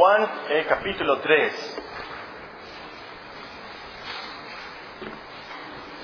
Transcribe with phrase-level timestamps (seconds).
[0.00, 1.82] Juan el capítulo 3.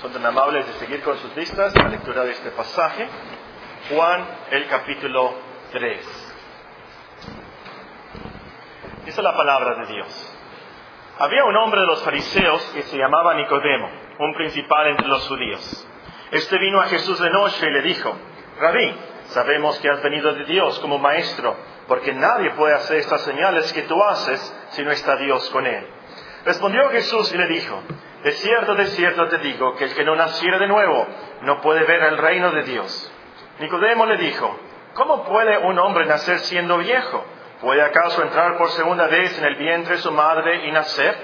[0.03, 3.09] Son tan amables de seguir con sus listas la lectura de este pasaje.
[3.89, 5.33] Juan el capítulo
[5.71, 6.35] 3.
[9.05, 10.37] Dice la palabra de Dios.
[11.17, 13.89] Había un hombre de los fariseos que se llamaba Nicodemo,
[14.19, 15.87] un principal entre los judíos.
[16.29, 18.15] Este vino a Jesús de noche y le dijo,
[18.59, 18.95] Rabí,
[19.29, 21.57] sabemos que has venido de Dios como maestro,
[21.87, 25.87] porque nadie puede hacer estas señales que tú haces si no está Dios con él.
[26.45, 27.81] Respondió Jesús y le dijo,
[28.23, 31.07] de cierto, de cierto te digo, que el que no naciera de nuevo
[31.41, 33.11] no puede ver el reino de Dios.
[33.59, 34.59] Nicodemo le dijo,
[34.93, 37.23] ¿cómo puede un hombre nacer siendo viejo?
[37.61, 41.15] ¿Puede acaso entrar por segunda vez en el vientre de su madre y nacer?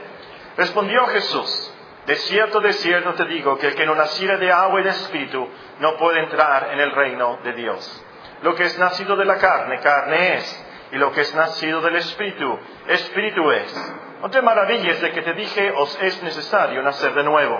[0.58, 1.74] Respondió Jesús,
[2.06, 4.90] de cierto, de cierto te digo que el que no naciera de agua y de
[4.90, 5.48] espíritu
[5.80, 8.03] no puede entrar en el reino de Dios.
[8.44, 11.96] Lo que es nacido de la carne, carne es, y lo que es nacido del
[11.96, 13.96] espíritu, espíritu es.
[14.22, 17.58] No te maravilles de que te dije, os es necesario nacer de nuevo.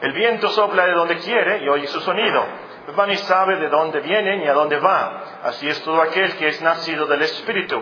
[0.00, 2.44] El viento sopla de donde quiere y oye su sonido,
[2.84, 5.40] pero ni sabe de dónde viene ni a dónde va.
[5.44, 7.80] Así es todo aquel que es nacido del espíritu.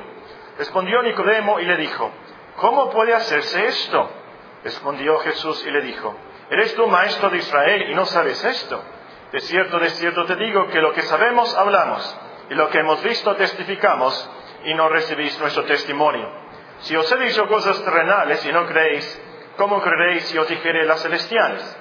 [0.59, 2.13] Respondió Nicodemo y le dijo,
[2.57, 4.11] ¿cómo puede hacerse esto?
[4.63, 6.15] Respondió Jesús y le dijo,
[6.51, 8.85] ¿eres tú maestro de Israel y no sabes esto?
[9.33, 13.03] De cierto, de cierto te digo que lo que sabemos hablamos y lo que hemos
[13.03, 14.31] visto testificamos
[14.65, 16.29] y no recibís nuestro testimonio.
[16.81, 19.23] Si os he dicho cosas terrenales y no creéis,
[19.57, 21.79] ¿cómo creeréis si os dijere las celestiales?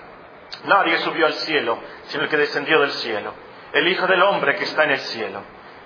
[0.65, 3.33] Nadie subió al cielo, sino el que descendió del cielo,
[3.73, 5.41] el Hijo del Hombre que está en el cielo.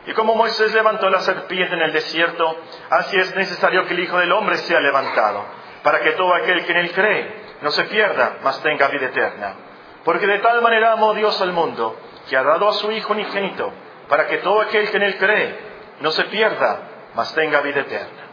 [0.06, 2.58] Y como Moisés levantó la serpiente en el desierto,
[2.90, 5.46] así es necesario que el Hijo del Hombre sea levantado
[5.84, 9.56] para que todo aquel que en él cree no se pierda, mas tenga vida eterna.
[10.04, 11.98] Porque de tal manera amó Dios al mundo,
[12.30, 13.72] que ha dado a su Hijo unigénito,
[14.10, 15.60] para que todo aquel que en él cree
[16.02, 16.80] no se pierda,
[17.16, 18.24] mas tenga vida eterna.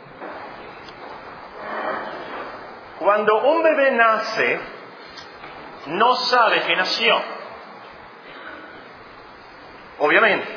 [2.99, 4.61] Cuando un bebé nace,
[5.87, 7.21] no sabe que nació.
[9.99, 10.49] Obviamente,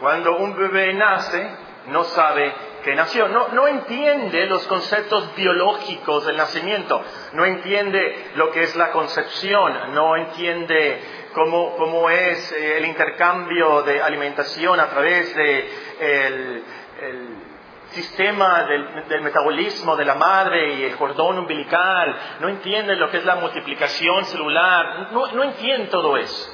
[0.00, 1.50] cuando un bebé nace,
[1.88, 2.52] no sabe
[2.82, 3.28] que nació.
[3.28, 7.02] No, no entiende los conceptos biológicos del nacimiento,
[7.32, 11.00] no entiende lo que es la concepción, no entiende
[11.34, 15.66] cómo, cómo es eh, el intercambio de alimentación a través del
[15.98, 16.62] de
[17.02, 17.46] el
[17.90, 23.18] sistema del, del, metabolismo de la madre y el cordón umbilical, no entiende lo que
[23.18, 26.52] es la multiplicación celular, no, no entiende todo eso.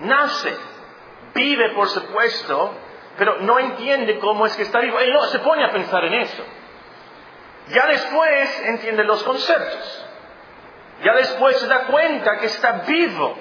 [0.00, 0.54] Nace,
[1.34, 2.74] vive por supuesto,
[3.16, 4.98] pero no entiende cómo es que está vivo.
[4.98, 6.44] Él no se pone a pensar en eso.
[7.68, 10.06] Ya después entiende los conceptos.
[11.02, 13.36] Ya después se da cuenta que está vivo.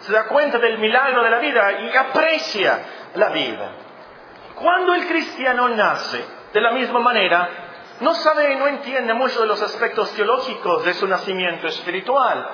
[0.00, 2.80] Se da cuenta del milagro de la vida y aprecia
[3.14, 3.72] la vida.
[4.56, 7.48] Cuando el cristiano nace, de la misma manera,
[8.00, 12.48] no sabe y no entiende mucho de los aspectos teológicos de su nacimiento espiritual.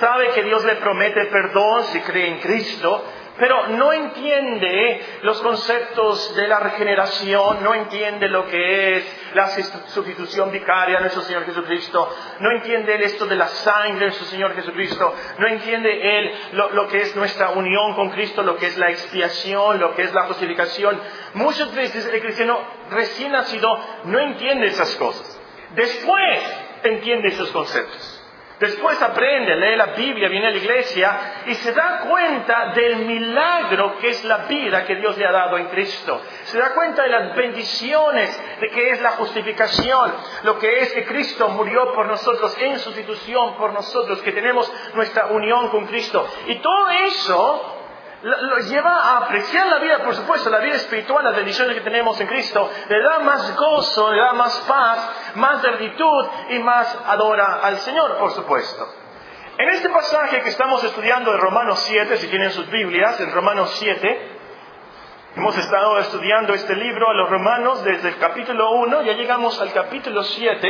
[0.00, 3.04] Sabe que Dios le promete perdón si cree en Cristo,
[3.38, 10.50] pero no entiende los conceptos de la regeneración, no entiende lo que es la sustitución
[10.50, 14.54] vicaria de nuestro Señor Jesucristo, no entiende él esto de la sangre de nuestro Señor
[14.54, 18.78] Jesucristo, no entiende él lo, lo, que es nuestra unión con Cristo, lo que es
[18.78, 21.00] la expiación, lo que es la justificación.
[21.34, 22.58] Muchas veces el cristiano
[22.90, 23.68] recién nacido
[24.04, 25.40] no entiende esas cosas.
[25.74, 26.40] Después
[26.82, 28.17] entiende esos conceptos.
[28.58, 33.98] Después aprende, lee la Biblia, viene a la iglesia y se da cuenta del milagro
[33.98, 36.20] que es la vida que Dios le ha dado en Cristo.
[36.44, 41.06] Se da cuenta de las bendiciones, de que es la justificación, lo que es que
[41.06, 46.26] Cristo murió por nosotros en sustitución por nosotros, que tenemos nuestra unión con Cristo.
[46.46, 47.74] Y todo eso
[48.22, 52.20] lo lleva a apreciar la vida, por supuesto, la vida espiritual, las bendiciones que tenemos
[52.20, 57.60] en Cristo, le da más gozo, le da más paz, más gratitud y más adora
[57.62, 58.86] al Señor, por supuesto.
[59.58, 63.74] En este pasaje que estamos estudiando de Romanos 7, si tienen sus Biblias, en Romanos
[63.78, 64.38] 7,
[65.36, 69.72] hemos estado estudiando este libro a los romanos desde el capítulo 1, ya llegamos al
[69.72, 70.68] capítulo 7,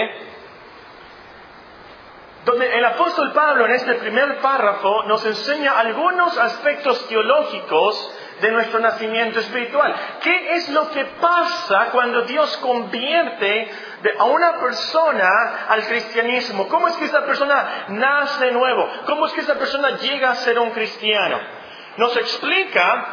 [2.44, 8.78] donde el apóstol Pablo en este primer párrafo nos enseña algunos aspectos teológicos de nuestro
[8.78, 9.94] nacimiento espiritual.
[10.22, 13.70] ¿Qué es lo que pasa cuando Dios convierte
[14.18, 16.68] a una persona al cristianismo?
[16.68, 18.88] ¿Cómo es que esa persona nace de nuevo?
[19.06, 21.38] ¿Cómo es que esa persona llega a ser un cristiano?
[21.96, 23.06] Nos explica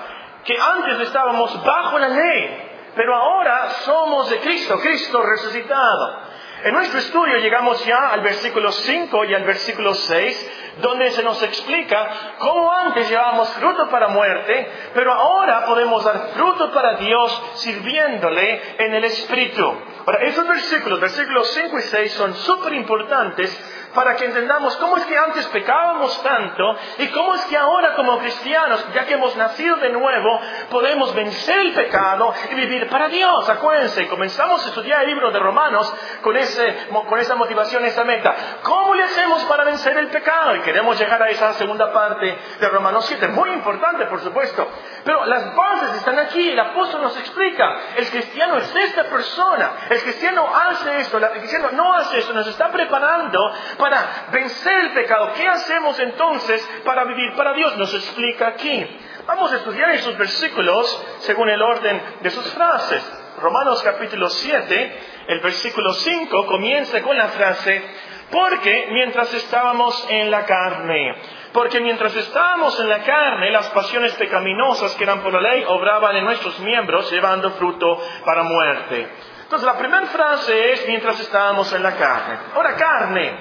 [0.44, 6.21] que antes estábamos bajo la ley, pero ahora somos de Cristo, Cristo resucitado.
[6.63, 11.42] En nuestro estudio llegamos ya al versículo 5 y al versículo 6, donde se nos
[11.42, 18.62] explica cómo antes llevábamos fruto para muerte, pero ahora podemos dar fruto para Dios sirviéndole
[18.77, 19.63] en el Espíritu.
[20.06, 25.06] Ahora, esos versículos, versículos 5 y 6, son súper importantes para que entendamos cómo es
[25.06, 29.77] que antes pecábamos tanto y cómo es que ahora como cristianos, ya que hemos nacido
[29.77, 30.39] de nuevo,
[30.69, 33.50] podemos vencer el pecado y vivir para Dios.
[33.50, 38.36] Acuérdense, comenzamos a estudiar el libro de Romanos con, ese, con esa motivación, esa meta.
[38.62, 40.56] ¿Cómo le hacemos para vencer el pecado?
[40.57, 43.30] Y queremos llegar a esa segunda parte de Romanos 7.
[43.30, 44.68] Muy importante, por supuesto.
[45.03, 46.50] Pero las bases están aquí.
[46.50, 47.77] El apóstol nos explica.
[47.95, 49.71] El cristiano es esta persona.
[49.89, 51.18] El cristiano hace esto.
[51.18, 52.33] El cristiano no hace esto.
[52.33, 53.39] Nos está preparando
[53.77, 53.85] para
[54.32, 55.34] vencer el pecado.
[55.34, 57.76] ¿Qué hacemos entonces para vivir para Dios?
[57.78, 58.86] Nos explica aquí.
[59.26, 63.04] Vamos a estudiar esos versículos según el orden de sus frases.
[63.38, 67.84] Romanos capítulo 7, el versículo 5 comienza con la frase,
[68.32, 71.16] porque mientras estábamos en la carne,
[71.52, 76.16] porque mientras estábamos en la carne, las pasiones pecaminosas que eran por la ley obraban
[76.16, 79.10] en nuestros miembros, llevando fruto para muerte.
[79.44, 82.40] Entonces la primera frase es mientras estábamos en la carne.
[82.56, 83.38] Ahora carne,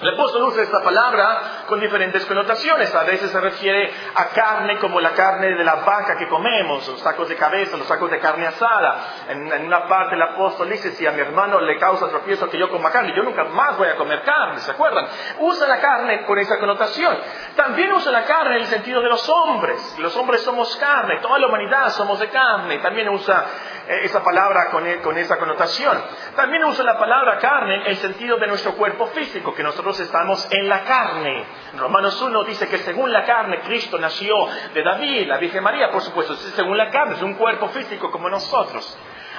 [0.00, 2.94] el apóstol usa esta palabra con diferentes connotaciones.
[2.94, 7.00] A veces se refiere a carne como la carne de la vaca que comemos, los
[7.00, 9.24] sacos de cabeza, los sacos de carne asada.
[9.28, 12.70] En, una parte el apóstol dice, si a mi hermano le causa tropiezo que yo
[12.70, 15.08] coma carne, yo nunca más voy a comer carne, ¿se acuerdan?
[15.40, 17.18] Usa la carne con esa connotación.
[17.56, 19.96] También usa la carne en el sentido de los hombres.
[19.98, 22.78] Los hombres somos carne, toda la humanidad somos de carne.
[22.78, 23.44] También usa
[23.88, 25.98] esa palabra con, e, con esa connotación.
[26.36, 30.46] También usa la palabra carne en el sentido de nuestro cuerpo físico, que nosotros estamos
[30.50, 31.44] en la carne.
[31.76, 34.34] Romanos 1 dice que según la carne Cristo nació
[34.74, 38.28] de David, la Virgen María, por supuesto, según la carne, es un cuerpo físico como
[38.28, 38.96] nosotros.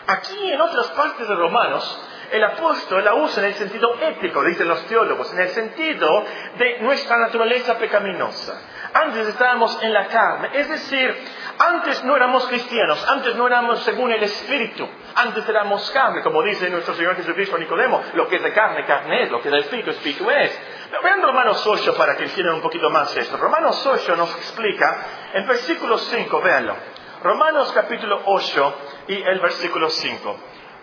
[0.08, 4.68] Aquí en otras partes de Romanos, el apóstol la usa en el sentido ético, dicen
[4.68, 6.26] los teólogos, en el sentido
[6.58, 8.60] de nuestra naturaleza pecaminosa.
[8.94, 11.16] Antes estábamos en la carne, es decir,
[11.60, 16.70] antes no éramos cristianos, antes no éramos según el Espíritu, antes éramos carne, como dice
[16.70, 19.64] nuestro Señor Jesucristo Nicodemo, lo que es de carne, carne es, lo que es del
[19.64, 20.58] Espíritu, Espíritu es.
[21.04, 23.36] vean Romanos 8 para que entiendan un poquito más esto.
[23.36, 26.76] Romanos 8 nos explica, en versículo 5, véanlo.
[27.22, 28.76] Romanos capítulo 8
[29.10, 30.40] y el versículo 5.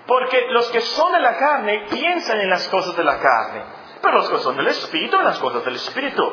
[0.07, 3.63] Porque los que son de la carne piensan en las cosas de la carne,
[4.03, 6.33] pero los que son del Espíritu en las cosas del Espíritu.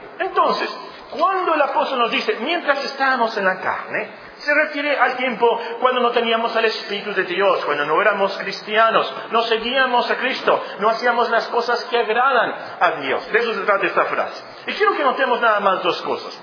[0.21, 0.69] Entonces,
[1.09, 5.99] cuando el apóstol nos dice, mientras estábamos en la carne, se refiere al tiempo cuando
[5.99, 10.89] no teníamos el Espíritu de Dios, cuando no éramos cristianos, no seguíamos a Cristo, no
[10.89, 13.31] hacíamos las cosas que agradan a Dios.
[13.31, 14.43] De eso se trata esta frase.
[14.67, 16.39] Y quiero que notemos nada más dos cosas.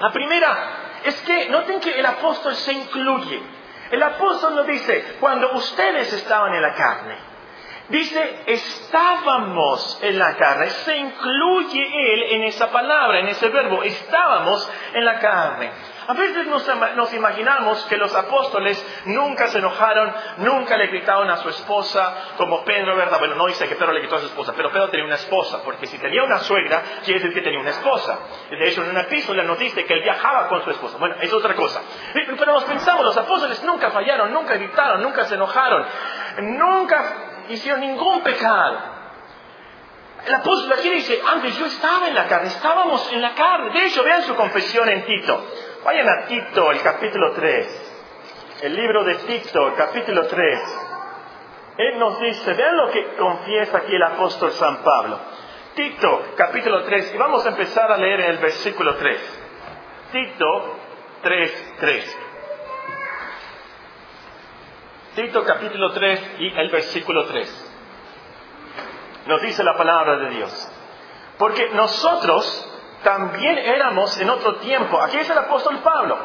[0.00, 3.42] La primera es que noten que el apóstol se incluye.
[3.90, 7.29] El apóstol no dice, cuando ustedes estaban en la carne,
[7.90, 10.70] Dice, estábamos en la carne.
[10.70, 13.82] Se incluye él en esa palabra, en ese verbo.
[13.82, 15.72] Estábamos en la carne.
[16.06, 21.48] A veces nos, imaginamos que los apóstoles nunca se enojaron, nunca le gritaron a su
[21.48, 23.18] esposa, como Pedro, ¿verdad?
[23.20, 25.62] Bueno, no dice que Pedro le gritó a su esposa, pero Pedro tenía una esposa,
[25.62, 28.18] porque si tenía una suegra, quiere decir que tenía una esposa.
[28.50, 30.96] De hecho, en una epístola nos dice que él viajaba con su esposa.
[30.98, 31.80] Bueno, es otra cosa.
[32.12, 35.86] Pero nos pensamos, los apóstoles nunca fallaron, nunca gritaron, nunca se enojaron,
[36.40, 38.78] nunca hicieron ningún pecado.
[40.26, 43.72] El apóstol aquí dice, antes yo estaba en la carne, estábamos en la carne.
[43.72, 45.46] De hecho, vean su confesión en Tito.
[45.84, 47.92] Vayan a Tito, el capítulo 3.
[48.62, 50.60] El libro de Tito, el capítulo 3.
[51.78, 55.18] Él nos dice, vean lo que confiesa aquí el apóstol San Pablo.
[55.74, 59.40] Tito, capítulo 3, y vamos a empezar a leer en el versículo 3.
[60.12, 60.76] Tito
[61.22, 62.18] 3, 3.
[65.14, 67.72] Tito capítulo 3 y el versículo 3.
[69.26, 70.68] Nos dice la palabra de Dios.
[71.36, 72.68] Porque nosotros
[73.02, 76.18] también éramos en otro tiempo, aquí es el apóstol Pablo,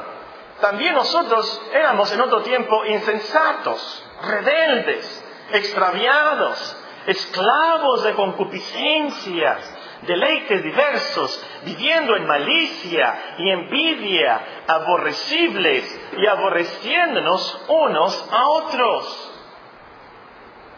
[0.62, 6.78] también nosotros éramos en otro tiempo insensatos, rebeldes, extraviados,
[7.08, 9.74] esclavos de concupiscencias
[10.04, 19.32] deleites diversos, viviendo en malicia y envidia, aborrecibles y aborreciéndonos unos a otros.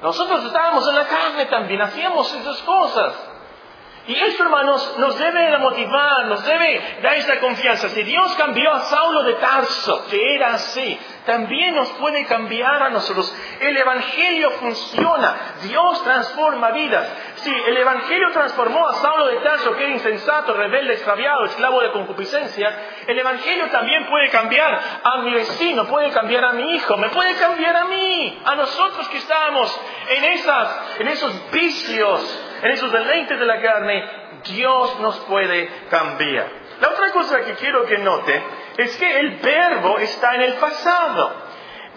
[0.01, 3.26] Nosotros estábamos en la carne también, hacíamos esas cosas.
[4.07, 7.89] Y esto, hermanos, nos debe motivar, nos debe dar esa confianza.
[7.89, 12.89] Si Dios cambió a Saulo de Tarso, que era así, también nos puede cambiar a
[12.89, 13.35] nosotros.
[13.59, 15.35] El Evangelio funciona.
[15.63, 17.05] Dios transforma vidas.
[17.35, 21.91] Si el Evangelio transformó a Saulo de Tarso, que era insensato, rebelde, extraviado, esclavo de
[21.91, 22.73] concupiscencia,
[23.07, 27.35] el Evangelio también puede cambiar a mi vecino, puede cambiar a mi hijo, me puede
[27.35, 33.45] cambiar a mí, a nosotros que estamos en, en esos vicios, en esos deleites de
[33.45, 34.27] la carne.
[34.43, 36.47] Dios nos puede cambiar.
[36.79, 38.43] La otra cosa que quiero que note
[38.77, 41.47] es que el verbo está en el pasado.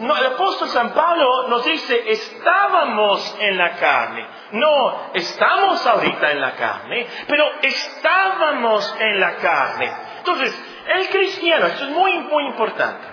[0.01, 4.27] El apóstol San Pablo nos dice, estábamos en la carne.
[4.53, 9.93] No, estamos ahorita en la carne, pero estábamos en la carne.
[10.19, 10.59] Entonces,
[10.95, 13.07] el cristiano, esto es muy, muy importante.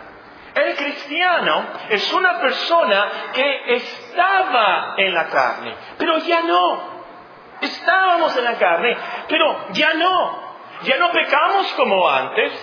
[0.56, 6.97] El cristiano es una persona que estaba en la carne, pero ya no.
[7.62, 8.98] Estábamos en la carne,
[9.28, 10.48] pero ya no.
[10.84, 12.54] Ya no pecamos como antes.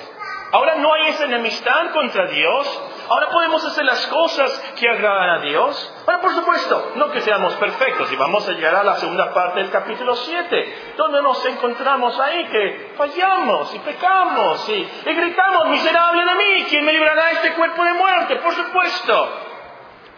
[0.53, 2.83] Ahora no hay esa enemistad contra Dios.
[3.09, 5.95] Ahora podemos hacer las cosas que agradan a Dios.
[6.07, 8.13] Ahora, por supuesto, no que seamos perfectos.
[8.13, 12.45] Y vamos a llegar a la segunda parte del capítulo 7, donde nos encontramos ahí
[12.47, 17.83] que fallamos y pecamos y, gritamos, miserable de mí, ¿quién me librará de este cuerpo
[17.83, 18.37] de muerte?
[18.37, 19.33] Por supuesto,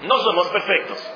[0.03, 1.13] no somos perfectos.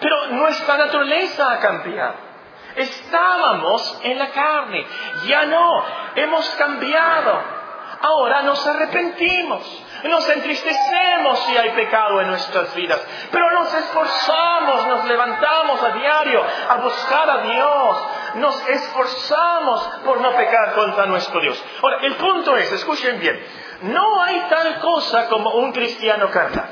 [0.00, 2.33] Pero nuestra naturaleza ha cambiado.
[2.76, 4.86] Estábamos en la carne,
[5.26, 5.84] ya no,
[6.16, 7.54] hemos cambiado.
[8.00, 9.84] Ahora nos arrepentimos.
[10.04, 13.00] Nos entristecemos si hay pecado en nuestras vidas,
[13.30, 17.96] pero nos esforzamos, nos levantamos a diario a buscar a Dios,
[18.34, 21.64] nos esforzamos por no pecar contra nuestro Dios.
[21.82, 23.42] Ahora, el punto es, escuchen bien,
[23.82, 26.68] no hay tal cosa como un cristiano carnal.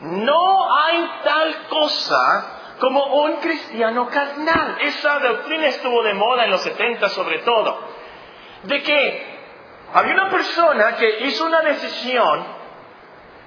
[0.00, 4.78] No hay tal cosa como un cristiano carnal.
[4.80, 7.78] Esa doctrina estuvo de moda en los 70 sobre todo.
[8.64, 9.38] De que
[9.94, 12.60] había una persona que hizo una decisión,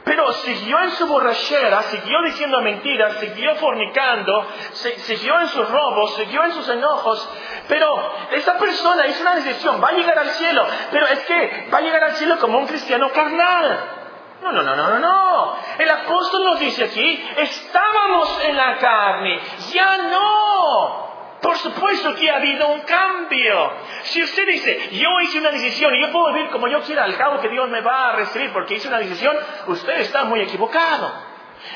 [0.04, 6.44] pero siguió en su borrachera, siguió diciendo mentiras, siguió fornicando, siguió en sus robos, siguió
[6.44, 7.30] en sus enojos,
[7.70, 11.78] pero esa persona hizo una decisión, va a llegar al cielo, pero es que va
[11.78, 14.03] a llegar al cielo como un cristiano carnal.
[14.44, 15.58] No, no, no, no, no, no.
[15.80, 19.40] El apóstol nos dice aquí, estábamos en la carne,
[19.72, 21.04] ya no.
[21.42, 23.72] Por supuesto que ha habido un cambio.
[24.04, 27.18] Si usted dice, yo hice una decisión y yo puedo vivir como yo quiera, al
[27.18, 29.36] cabo que Dios me va a recibir porque hice una decisión,
[29.68, 31.12] usted está muy equivocado.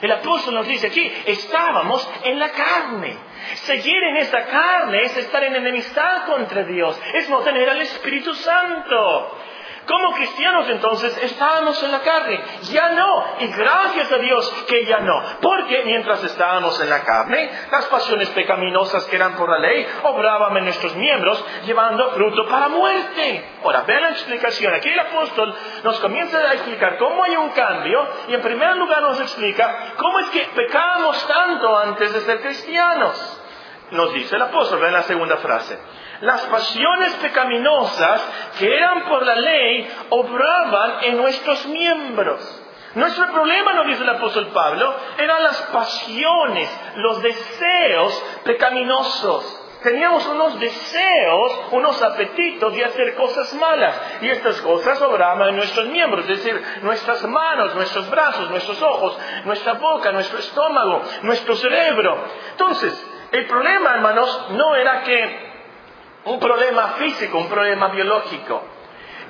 [0.02, 3.18] El apóstol nos dice aquí, estábamos en la carne.
[3.56, 8.34] Seguir en esa carne es estar en enemistad contra Dios, es no tener al Espíritu
[8.34, 9.38] Santo.
[9.88, 15.00] Como cristianos entonces estábamos en la carne, ya no, y gracias a Dios que ya
[15.00, 19.88] no, porque mientras estábamos en la carne, las pasiones pecaminosas que eran por la ley
[20.03, 23.50] obraban en nuestros miembros, llevando fruto para muerte.
[23.63, 28.06] Ahora, vean la explicación, aquí el apóstol nos comienza a explicar cómo hay un cambio,
[28.27, 33.41] y en primer lugar nos explica cómo es que pecábamos tanto antes de ser cristianos.
[33.91, 35.79] Nos dice el apóstol, vean la segunda frase
[36.22, 38.22] las pasiones pecaminosas
[38.60, 42.64] que eran por la ley obraban en nuestros miembros.
[42.96, 49.64] Nuestro problema, nos dice el apóstol Pablo, eran las pasiones, los deseos pecaminosos.
[49.84, 53.96] Teníamos unos deseos, unos apetitos de hacer cosas malas.
[54.22, 59.18] Y estas cosas obraban en nuestros miembros, es decir, nuestras manos, nuestros brazos, nuestros ojos,
[59.46, 62.18] nuestra boca, nuestro estómago, nuestro cerebro.
[62.52, 65.47] Entonces, el problema, hermanos, no era que
[66.27, 68.77] un problema físico, un problema biológico.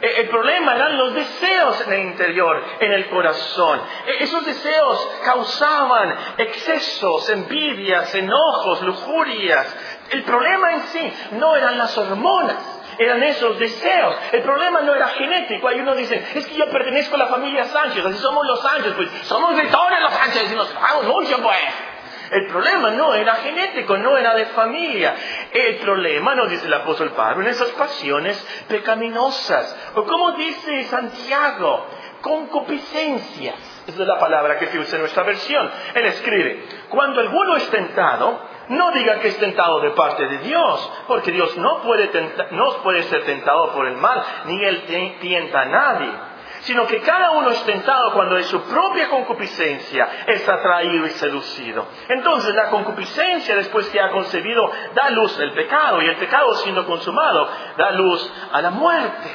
[0.02, 3.82] E, el problema eran los deseos en el interior, en el corazón.
[4.06, 9.76] E, esos deseos causaban excesos, envidias, enojos, lujurias.
[10.10, 12.58] El problema en sí no eran las hormonas,
[12.98, 14.16] eran esos deseos.
[14.32, 15.68] El problema no era genético.
[15.68, 18.94] Hay uno dice, es que yo pertenezco a la familia Sánchez, así somos los Sánchez,
[18.96, 21.97] pues somos de todos los Sánchez y nos vamos mucho pues.
[22.32, 25.16] El problema no era genético, no era de familia.
[25.52, 29.92] El problema, nos dice el apóstol Pablo, en esas pasiones pecaminosas.
[29.96, 31.86] O como dice Santiago,
[32.22, 33.56] concupiscencias.
[33.88, 35.70] Esa es la palabra que se usa en nuestra versión.
[35.94, 40.92] Él escribe, cuando alguno es tentado, no diga que es tentado de parte de Dios,
[41.08, 42.10] porque Dios no puede,
[42.52, 46.27] no puede ser tentado por el mal, ni él tienta a nadie
[46.68, 51.88] sino que cada uno es tentado cuando de su propia concupiscencia es atraído y seducido.
[52.10, 56.86] Entonces la concupiscencia después que ha concebido da luz al pecado y el pecado siendo
[56.86, 59.30] consumado da luz a la muerte.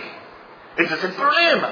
[0.77, 1.71] Ese es el problema.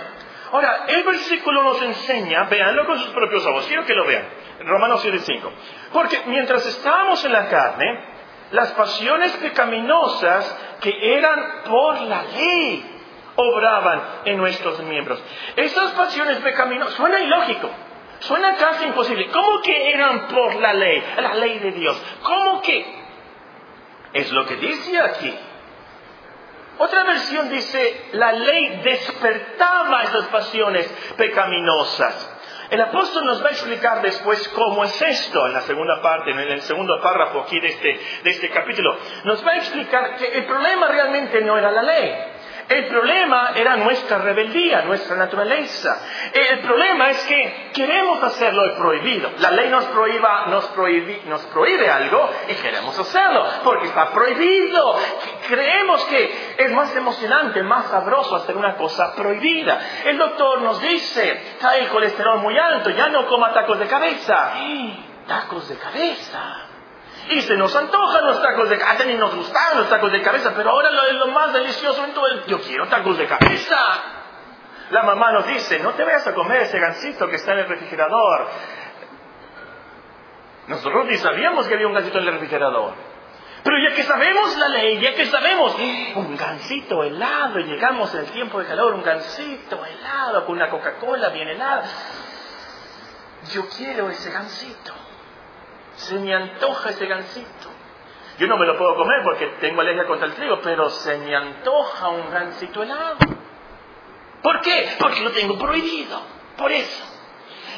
[0.50, 4.24] Ahora, el versículo nos enseña, véanlo con sus propios ojos, quiero que lo vean,
[4.60, 5.52] Romanos 7:5.
[5.92, 8.04] Porque mientras estábamos en la carne,
[8.50, 12.99] las pasiones pecaminosas que eran por la ley,
[13.36, 15.22] obraban en nuestros miembros.
[15.56, 17.70] Esas pasiones pecaminosas, suena ilógico,
[18.20, 19.28] Suena casi imposible.
[19.30, 21.02] ¿Cómo que eran por la ley?
[21.16, 22.00] La ley de Dios.
[22.22, 23.00] ¿Cómo que?
[24.12, 25.34] Es lo que dice aquí.
[26.78, 32.36] Otra versión dice, la ley despertaba esas pasiones pecaminosas.
[32.70, 36.38] El apóstol nos va a explicar después cómo es esto en la segunda parte, en
[36.38, 38.96] el segundo párrafo aquí de este, de este capítulo.
[39.24, 42.14] Nos va a explicar que el problema realmente no era la ley.
[42.70, 46.00] El problema era nuestra rebeldía, nuestra naturaleza.
[46.32, 49.28] El problema es que queremos hacerlo lo prohibido.
[49.38, 50.70] La ley nos, prohíba, nos,
[51.26, 54.94] nos prohíbe algo y queremos hacerlo porque está prohibido.
[55.48, 59.80] Creemos que es más emocionante, más sabroso hacer una cosa prohibida.
[60.04, 64.52] El doctor nos dice, trae el colesterol muy alto, ya no coma tacos de cabeza.
[65.26, 66.69] Tacos de cabeza.
[67.30, 70.52] Y se nos antojan los tacos de cabeza, ni nos gustan los tacos de cabeza,
[70.56, 72.44] pero ahora lo, es lo más delicioso en todo el...
[72.46, 73.78] Yo quiero tacos de cabeza.
[74.90, 77.68] La mamá nos dice, no te vayas a comer ese gansito que está en el
[77.68, 78.48] refrigerador.
[80.66, 82.94] Nosotros ni sabíamos que había un gansito en el refrigerador.
[83.62, 85.76] Pero ya que sabemos la ley, ya que sabemos
[86.16, 90.68] un gansito helado, y llegamos en el tiempo de calor, un gansito helado con una
[90.68, 91.84] Coca-Cola bien helada.
[93.52, 94.94] Yo quiero ese gansito.
[96.00, 97.68] Se me antoja ese gansito.
[98.38, 101.36] Yo no me lo puedo comer porque tengo alergia contra el trigo, pero se me
[101.36, 103.18] antoja un gansito helado.
[104.42, 104.96] ¿Por qué?
[104.98, 106.22] Porque lo tengo prohibido.
[106.56, 107.04] Por eso.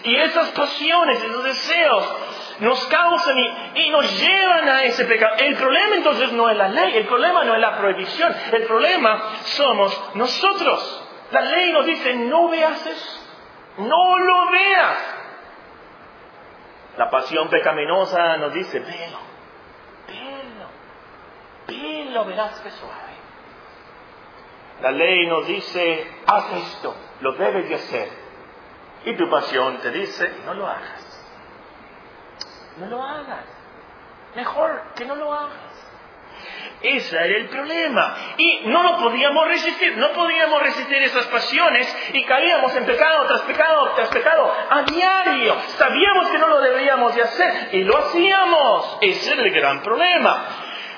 [0.05, 2.17] Y esas pasiones, esos deseos
[2.61, 5.35] nos causan y, y, nos llevan a ese pecado.
[5.39, 9.33] El problema entonces no es la ley, el problema no es la prohibición, el problema
[9.43, 11.05] somos nosotros.
[11.33, 13.21] La ley nos dice, no veas eso,
[13.79, 15.12] no lo veas.
[16.97, 19.19] La pasión pecaminosa nos dice, velo,
[20.07, 20.69] velo,
[21.67, 23.13] velo, verás que suave.
[24.83, 28.09] La ley nos dice, haz esto, lo debes de hacer.
[29.05, 31.09] Y tu pasión te dice, no lo hagas.
[32.79, 33.45] No lo hagas.
[34.35, 35.72] Mejor que no lo hagas.
[36.83, 38.17] Ese era el problema.
[38.37, 43.43] Y no lo podíamos resistir, no podíamos resistir esas pasiones y caíamos en pecado tras
[43.43, 45.57] pecado tras pecado a diario.
[45.77, 48.99] Sabíamos que no lo deberíamos de hacer y lo hacíamos.
[49.01, 50.45] Ese era el gran problema.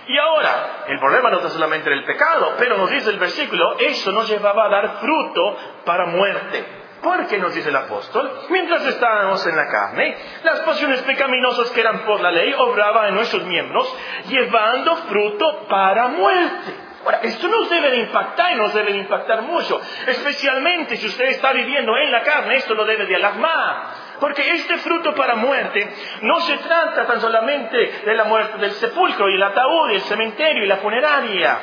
[0.06, 4.12] Y ahora, el problema no es solamente el pecado, pero nos dice el versículo, eso
[4.12, 6.83] nos llevaba a dar fruto para muerte.
[7.04, 11.98] Porque nos dice el apóstol, mientras estábamos en la carne, las pasiones pecaminosas que eran
[12.06, 13.94] por la ley obraban en nuestros miembros,
[14.26, 16.72] llevando fruto para muerte.
[17.04, 21.26] Ahora, esto nos debe de impactar y nos debe de impactar mucho, especialmente si usted
[21.26, 23.82] está viviendo en la carne, esto lo debe de alarmar.
[24.18, 25.86] Porque este fruto para muerte
[26.22, 30.00] no se trata tan solamente de la muerte del sepulcro y el ataúd y el
[30.00, 31.58] cementerio y la funeraria.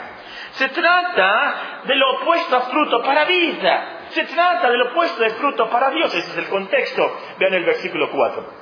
[0.52, 3.98] Se trata de lo opuesto a fruto para vida.
[4.14, 6.14] Se trata del opuesto de fruto para Dios.
[6.14, 7.18] Ese es el contexto.
[7.40, 8.62] Vean el versículo 4.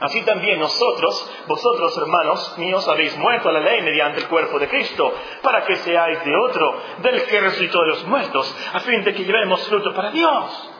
[0.00, 4.68] Así también nosotros, vosotros hermanos míos, habéis muerto a la ley mediante el cuerpo de
[4.68, 9.12] Cristo, para que seáis de otro, del que resucitó de los muertos, a fin de
[9.12, 10.70] que llevemos fruto para Dios.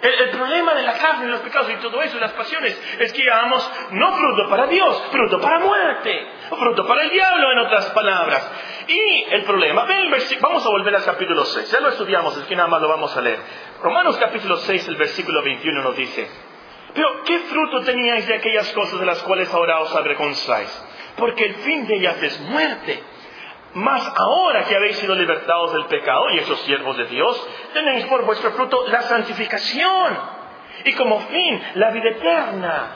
[0.00, 3.68] El, problema de la carne, los pecados y todo eso, las pasiones, es que llevamos
[3.90, 8.50] no fruto para Dios, fruto para muerte, o fruto para el diablo, en otras palabras.
[8.86, 12.56] Y el problema, el vamos a volver al capítulo 6, ya lo estudiamos, es que
[12.56, 13.38] nada más lo vamos a leer.
[13.82, 16.30] Romanos capítulo 6, el versículo 21 nos dice,
[16.94, 20.84] pero ¿qué fruto teníais de aquellas cosas de las cuales ahora os avergonzáis?
[21.16, 23.02] Porque el fin de ellas es muerte.
[23.78, 28.24] Mas ahora que habéis sido libertados del pecado y esos siervos de Dios, tenéis por
[28.24, 30.18] vuestro fruto la santificación
[30.84, 32.86] y como fin la vida eterna.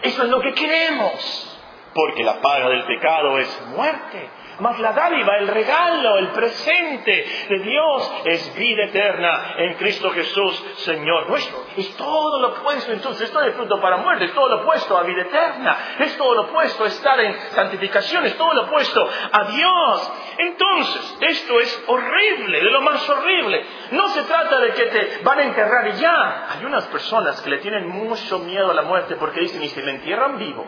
[0.00, 1.60] Eso es lo que queremos.
[1.92, 7.58] Porque la paga del pecado es muerte, mas la dádiva, el regalo, el presente de
[7.60, 11.64] Dios es vida eterna en Cristo Jesús, Señor nuestro.
[11.76, 15.02] Es todo lo opuesto, entonces, esto es fruto para muerte, es todo lo opuesto a
[15.02, 19.44] vida eterna, es todo lo opuesto a estar en santificación, es todo lo opuesto a
[19.44, 20.12] Dios.
[20.38, 23.64] Entonces, esto es horrible, de lo más horrible.
[23.92, 26.48] No se trata de que te van a enterrar y ya.
[26.50, 29.80] Hay unas personas que le tienen mucho miedo a la muerte porque dicen, y si
[29.82, 30.66] me entierran vivo.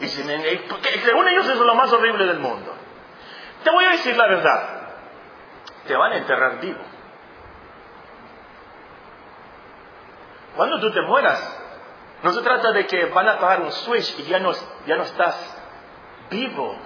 [0.00, 2.83] Y según ellos eso es lo más horrible del mundo.
[3.64, 4.62] Te voy a decir la verdad.
[5.86, 6.80] Te van a enterrar vivo.
[10.56, 11.60] Cuando tú te mueras,
[12.22, 14.52] no se trata de que van a apagar un switch y ya no,
[14.86, 15.62] ya no estás
[16.30, 16.76] vivo.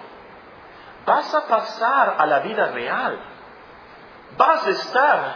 [1.05, 3.19] Vas a pasar a la vida real.
[4.37, 5.35] Vas a estar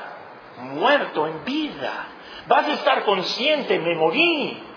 [0.59, 2.07] muerto en vida.
[2.47, 4.72] Vas a estar consciente, me morí.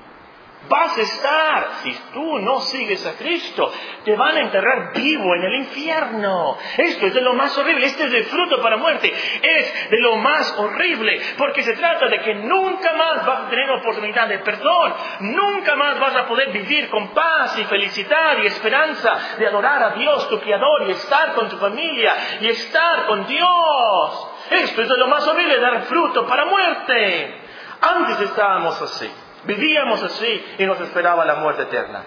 [0.67, 3.71] Vas a estar, si tú no sigues a Cristo,
[4.03, 6.57] te van a enterrar vivo en el infierno.
[6.77, 10.15] Esto es de lo más horrible, este es el fruto para muerte, es de lo
[10.17, 14.93] más horrible, porque se trata de que nunca más vas a tener oportunidad de perdón,
[15.21, 19.89] nunca más vas a poder vivir con paz y felicidad y esperanza de adorar a
[19.91, 24.27] Dios, tu Creador, y estar con tu familia, y estar con Dios.
[24.49, 27.41] Esto es de lo más horrible, dar fruto para muerte.
[27.81, 29.24] Antes estábamos así.
[29.45, 32.03] Vivíamos así y nos esperaba la muerte eterna.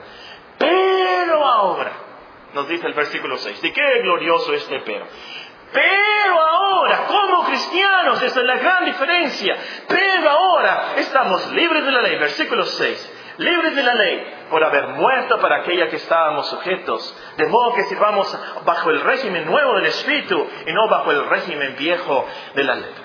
[0.59, 1.93] Pero ahora,
[2.55, 5.07] nos dice el versículo 6, ¿de qué glorioso este pero?
[5.73, 9.57] Pero ahora, como cristianos, esa es la gran diferencia.
[9.87, 12.19] Pero ahora estamos libres de la ley.
[12.19, 13.15] Versículo 6.
[13.39, 17.17] Libres de la ley por haber muerto para aquella que estábamos sujetos.
[17.37, 21.77] De modo que sirvamos bajo el régimen nuevo del Espíritu y no bajo el régimen
[21.77, 23.05] viejo de la letra.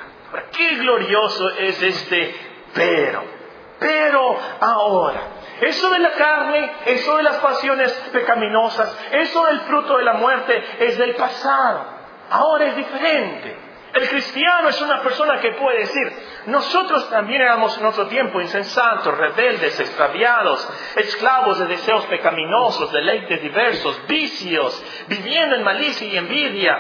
[0.52, 2.36] qué glorioso es este
[2.74, 3.43] pero.
[3.84, 5.22] Pero ahora,
[5.60, 10.64] eso de la carne, eso de las pasiones pecaminosas, eso del fruto de la muerte
[10.80, 11.84] es del pasado.
[12.30, 13.58] Ahora es diferente.
[13.94, 16.14] El cristiano es una persona que puede decir,
[16.46, 24.08] nosotros también éramos en otro tiempo insensatos, rebeldes, extraviados, esclavos de deseos pecaminosos, deleites diversos,
[24.08, 26.76] vicios, viviendo en malicia y envidia,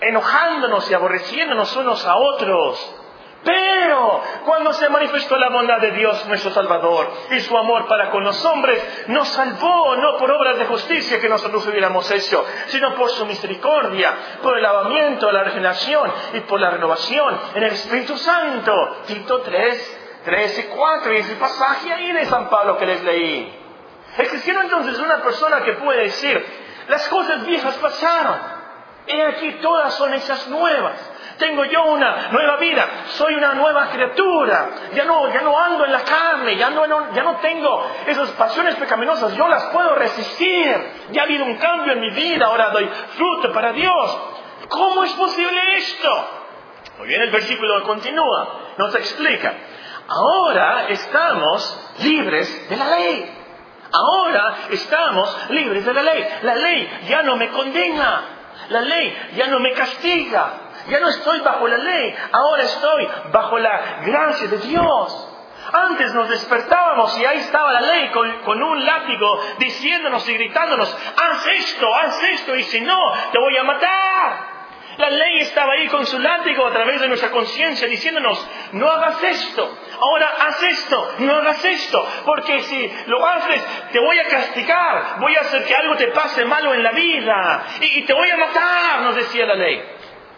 [0.00, 2.95] enojándonos y aborreciéndonos unos a otros.
[3.46, 8.24] Pero cuando se manifestó la bondad de Dios nuestro Salvador y su amor para con
[8.24, 13.08] los hombres, nos salvó no por obras de justicia que nosotros hubiéramos hecho, sino por
[13.10, 18.72] su misericordia, por el lavamiento, la regeneración y por la renovación en el Espíritu Santo.
[19.06, 23.60] Tito 3, 3 y 4, y ese pasaje ahí de San Pablo que les leí.
[24.16, 26.44] Cristiano entonces es una persona que puede decir,
[26.88, 28.38] las cosas viejas pasaron,
[29.06, 31.12] y aquí todas son esas nuevas.
[31.38, 35.92] Tengo yo una nueva vida, soy una nueva criatura, ya no, ya no ando en
[35.92, 41.22] la carne, ya no, ya no tengo esas pasiones pecaminosas, yo las puedo resistir, ya
[41.22, 44.18] ha habido un cambio en mi vida, ahora doy fruto para Dios.
[44.68, 46.28] ¿Cómo es posible esto?
[46.98, 49.52] Muy bien, el versículo continúa, nos explica,
[50.08, 53.36] ahora estamos libres de la ley.
[53.92, 56.26] Ahora estamos libres de la ley.
[56.42, 58.22] La ley ya no me condena.
[58.70, 60.65] La ley ya no me castiga.
[60.88, 65.32] Ya no estoy bajo la ley, ahora estoy bajo la gracia de Dios.
[65.72, 71.46] Antes nos despertábamos y ahí estaba la ley con, un látigo diciéndonos y gritándonos, haz
[71.46, 74.56] esto, haz esto y si no, te voy a matar.
[74.98, 79.22] La ley estaba ahí con su látigo a través de nuestra conciencia diciéndonos, no hagas
[79.24, 85.16] esto, ahora haz esto, no hagas esto, porque si lo haces te voy a castigar,
[85.18, 88.36] voy a hacer que algo te pase malo en la vida y te voy a
[88.38, 89.95] matar, nos decía la ley.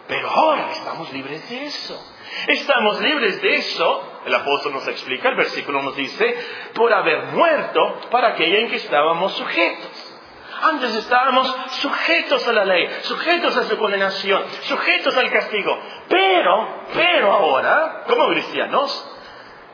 [0.09, 2.03] Pero ahora estamos libres de eso.
[2.47, 4.21] Estamos libres de eso.
[4.25, 6.35] El apóstol nos explica, el versículo nos dice,
[6.73, 10.15] por haber muerto para aquella en que estábamos sujetos.
[10.63, 15.79] Antes estábamos sujetos a la ley, sujetos a su condenación, sujetos al castigo.
[16.09, 19.15] Pero, pero ahora, como cristianos,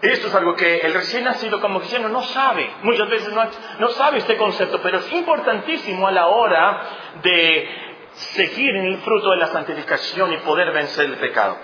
[0.02, 2.70] esto es algo que el recién nacido como cristiano no sabe.
[2.84, 3.42] Muchas veces no,
[3.80, 6.82] no sabe este concepto, pero es importantísimo a la hora
[7.24, 7.85] de
[8.16, 11.58] seguir en el fruto de la santificación y poder vencer el pecado.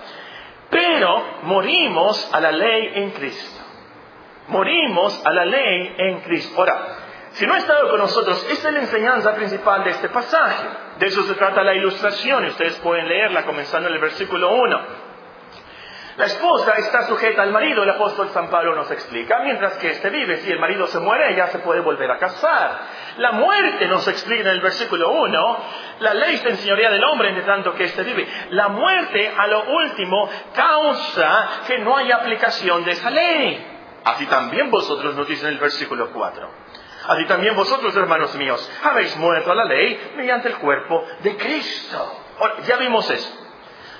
[0.70, 3.62] Pero morimos a la ley en Cristo.
[4.48, 6.58] Morimos a la ley en Cristo.
[6.58, 6.98] Ahora,
[7.32, 10.68] si no ha estado con nosotros, esta es la enseñanza principal de este pasaje.
[11.00, 15.11] De eso se trata la ilustración, y ustedes pueden leerla comenzando en el versículo 1.
[16.22, 20.08] La esposa está sujeta al marido, el apóstol San Pablo nos explica, mientras que éste
[20.12, 22.80] vive, si el marido se muere, ella se puede volver a casar.
[23.18, 25.58] La muerte nos explica en el versículo 1,
[26.02, 28.28] la ley se enseñorea del hombre entre tanto que éste vive.
[28.52, 33.80] La muerte, a lo último, causa que no haya aplicación de esa ley.
[34.06, 36.50] Así también vosotros nos dice en el versículo 4.
[37.08, 42.22] Así también vosotros, hermanos míos, habéis muerto a la ley mediante el cuerpo de Cristo.
[42.68, 43.42] ya vimos eso.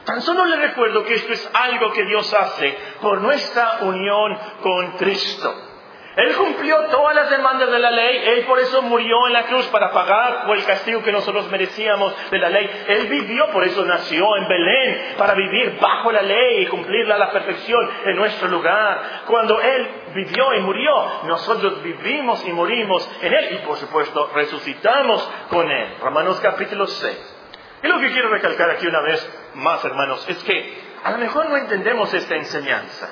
[0.06, 4.92] Tan solo le recuerdo que esto es algo que Dios hace por nuestra unión con
[4.94, 5.72] Cristo.
[6.16, 9.66] Él cumplió todas las demandas de la ley, Él por eso murió en la cruz
[9.68, 12.70] para pagar por el castigo que nosotros merecíamos de la ley.
[12.88, 17.20] Él vivió, por eso nació en Belén, para vivir bajo la ley y cumplirla a
[17.20, 19.24] la perfección en nuestro lugar.
[19.26, 20.92] Cuando Él vivió y murió,
[21.28, 25.96] nosotros vivimos y morimos en Él y por supuesto resucitamos con Él.
[26.02, 27.41] Romanos capítulo 6.
[27.84, 31.50] Y lo que quiero recalcar aquí una vez más, hermanos, es que a lo mejor
[31.50, 33.10] no entendemos esta enseñanza.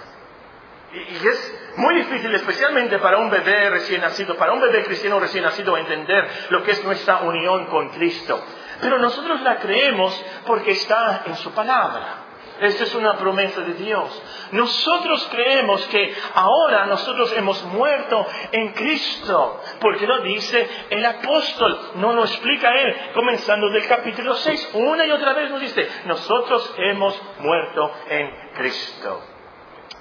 [0.92, 5.44] Y, es muy difícil, especialmente para un bebé recién nacido, para un bebé cristiano recién
[5.44, 8.44] nacido, entender lo que es nuestra unión con Cristo.
[8.82, 12.19] Pero nosotros la creemos porque está en su palabra.
[12.62, 14.22] Esta es una promesa de Dios.
[14.52, 22.14] Nosotros creemos que ahora nosotros hemos muerto en Cristo, porque lo dice el apóstol, no
[22.14, 27.22] lo explica él, comenzando del capítulo 6, una y otra vez nos dice, nosotros hemos
[27.40, 29.22] muerto en Cristo.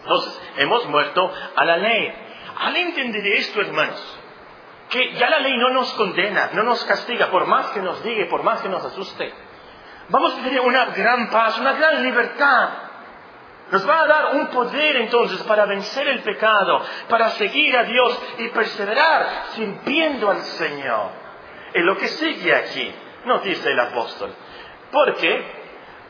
[0.03, 2.12] Entonces, hemos muerto a la ley.
[2.59, 4.18] Al entender esto, hermanos,
[4.90, 8.27] que ya la ley no nos condena, no nos castiga, por más que nos diga,
[8.29, 9.33] por más que nos asuste,
[10.09, 12.68] vamos a tener una gran paz, una gran libertad.
[13.71, 18.18] Nos va a dar un poder entonces para vencer el pecado, para seguir a Dios
[18.38, 21.11] y perseverar sirviendo al Señor.
[21.75, 22.94] Es lo que sigue aquí,
[23.27, 24.35] nos dice el apóstol.
[24.90, 25.59] Porque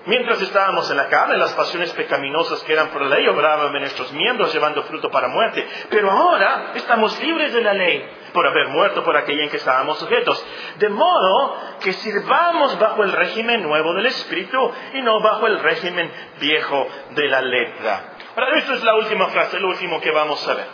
[0.07, 3.81] Mientras estábamos en la carne, las pasiones pecaminosas que eran por la ley obraban en
[3.83, 5.69] nuestros miembros llevando fruto para muerte.
[5.91, 9.99] Pero ahora estamos libres de la ley por haber muerto por aquella en que estábamos
[9.99, 10.45] sujetos.
[10.79, 16.11] De modo que sirvamos bajo el régimen nuevo del Espíritu y no bajo el régimen
[16.41, 18.15] viejo de la letra.
[18.37, 20.67] Ahora, esta es la última frase, lo último que vamos a ver.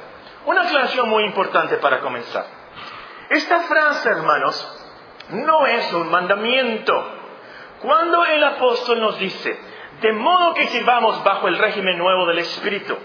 [0.47, 2.47] Una aclaración muy importante para comenzar.
[3.31, 4.85] Esta frase, hermanos,
[5.31, 6.93] no es un mandamiento.
[7.81, 9.59] Cuando el apóstol nos dice,
[10.01, 12.97] de modo que sirvamos bajo el régimen nuevo del Espíritu,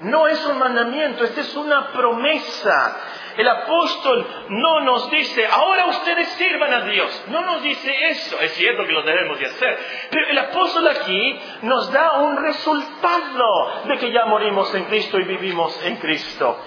[0.00, 2.96] no es un mandamiento, esta es una promesa.
[3.36, 7.24] El apóstol no nos dice, ahora ustedes sirvan a Dios.
[7.28, 8.40] No nos dice eso.
[8.40, 9.78] Es cierto que lo debemos de hacer.
[10.10, 15.24] Pero el apóstol aquí nos da un resultado de que ya morimos en Cristo y
[15.24, 16.58] vivimos en Cristo.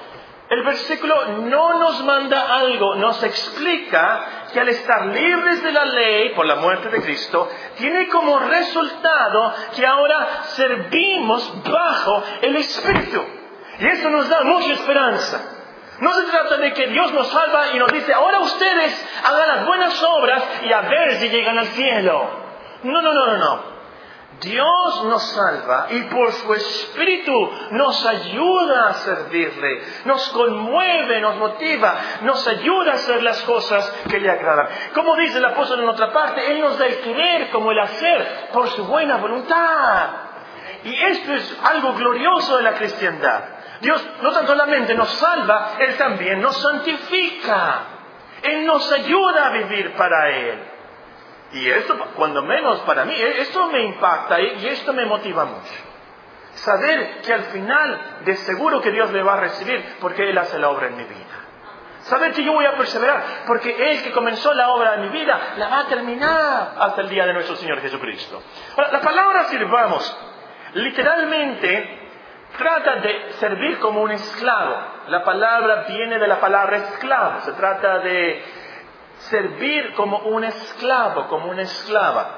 [0.49, 6.29] El versículo no nos manda algo, nos explica que al estar libres de la ley
[6.29, 13.23] por la muerte de Cristo, tiene como resultado que ahora servimos bajo el Espíritu.
[13.79, 15.58] Y eso nos da mucha esperanza.
[16.01, 19.65] No se trata de que Dios nos salva y nos dice, ahora ustedes hagan las
[19.65, 22.29] buenas obras y a ver si llegan al cielo.
[22.83, 23.79] No, no, no, no, no.
[24.39, 31.95] Dios nos salva y por su Espíritu nos ayuda a servirle, nos conmueve, nos motiva,
[32.21, 34.67] nos ayuda a hacer las cosas que le agradan.
[34.93, 38.49] Como dice el apóstol en otra parte, Él nos da el querer como el hacer
[38.53, 40.07] por su buena voluntad.
[40.85, 43.58] Y esto es algo glorioso de la cristiandad.
[43.81, 47.81] Dios no tan solamente nos salva, Él también nos santifica.
[48.41, 50.59] Él nos ayuda a vivir para Él.
[51.51, 55.89] Y esto, cuando menos para mí, eh, esto me impacta y esto me motiva mucho.
[56.53, 60.59] Saber que al final de seguro que Dios me va a recibir porque Él hace
[60.59, 61.25] la obra en mi vida.
[62.01, 65.53] Saber que yo voy a perseverar porque Él que comenzó la obra en mi vida
[65.57, 68.41] la va a terminar hasta el día de nuestro Señor Jesucristo.
[68.77, 70.17] la palabra sirvamos
[70.73, 71.98] literalmente
[72.57, 74.75] trata de servir como un esclavo.
[75.07, 77.41] La palabra viene de la palabra esclavo.
[77.41, 78.43] Se trata de
[79.19, 82.35] servir como un esclavo, como una esclava.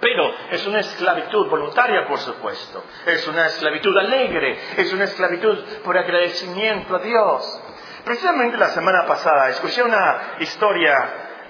[0.00, 2.84] Pero es una esclavitud voluntaria, por supuesto.
[3.06, 4.58] Es una esclavitud alegre.
[4.76, 7.62] Es una esclavitud por agradecimiento a Dios.
[8.04, 10.94] Precisamente la semana pasada escuché una historia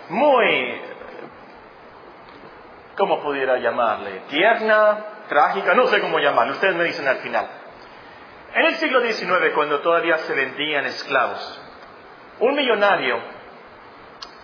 [0.08, 0.80] muy,
[2.96, 4.22] ¿cómo pudiera llamarle?
[4.28, 6.52] Tierna, trágica, no sé cómo llamarle.
[6.52, 7.63] Ustedes me dicen al final.
[8.54, 11.60] En el siglo XIX, cuando todavía se vendían esclavos,
[12.38, 13.20] un millonario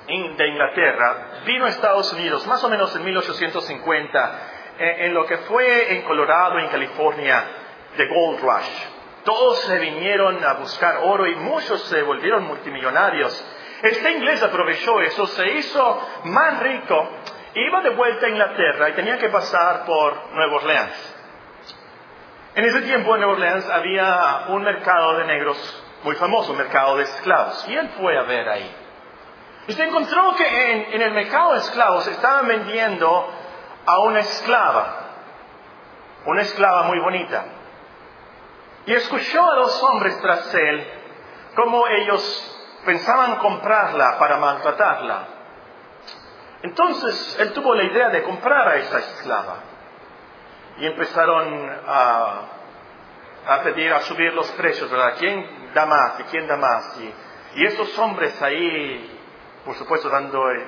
[0.08, 4.38] de Inglaterra vino a Estados Unidos más o menos en 1850,
[4.78, 7.44] en, lo que fue en Colorado, en California,
[7.96, 9.24] The Gold Rush.
[9.24, 13.46] Todos se vinieron a buscar oro y muchos se volvieron multimillonarios.
[13.80, 17.08] Este inglés aprovechó eso, se hizo más rico,
[17.54, 21.19] iba de vuelta a Inglaterra y tenía que pasar por Nueva Orleans.
[22.54, 27.04] En ese tiempo en Nueva Orleans había un mercado de negros muy famoso, mercado de
[27.04, 28.76] esclavos, y él fue a ver ahí.
[29.68, 33.28] Y se encontró que en, el mercado de esclavos estaban vendiendo
[33.86, 34.96] a una esclava,
[36.26, 37.44] una esclava muy bonita.
[38.86, 40.84] Y escuchó a dos hombres tras él
[41.54, 45.24] cómo ellos pensaban comprarla para maltratarla.
[46.62, 49.69] Entonces él tuvo la idea de comprar a esa esclava.
[50.78, 52.40] Y empezaron a,
[53.46, 55.14] a pedir, a subir los precios, ¿verdad?
[55.18, 56.98] ¿Quién da más y quién da más?
[57.00, 57.14] Y,
[57.60, 59.18] y esos hombres ahí
[59.64, 60.66] por supuesto dando eh,